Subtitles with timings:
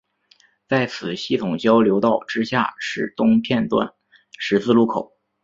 [0.67, 3.93] 在此系统交流道之下是东片端
[4.39, 5.15] 十字路口。